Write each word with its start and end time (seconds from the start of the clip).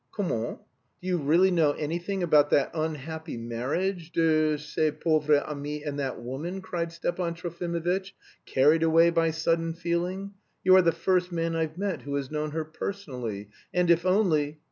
"Comment! 0.11 0.57
Do 0.99 1.07
you 1.07 1.17
really 1.19 1.51
know 1.51 1.73
anything 1.73 2.23
about 2.23 2.49
that 2.49 2.71
unhappy 2.73 3.37
marriage 3.37 4.11
de 4.13 4.57
ce 4.57 4.89
pauvre 4.99 5.47
ami 5.47 5.83
and 5.83 5.99
that 5.99 6.19
woman," 6.19 6.59
cried 6.59 6.91
Stepan 6.91 7.35
Trofimovitch, 7.35 8.13
carried 8.47 8.81
away 8.81 9.11
by 9.11 9.29
sudden 9.29 9.75
feeling. 9.75 10.33
"You 10.63 10.75
are 10.75 10.81
the 10.81 10.91
first 10.91 11.31
man 11.31 11.55
I've 11.55 11.77
met 11.77 12.01
who 12.01 12.15
has 12.15 12.31
known 12.31 12.49
her 12.49 12.65
personally; 12.65 13.49
and 13.75 13.91
if 13.91 14.03
only..." 14.03 14.59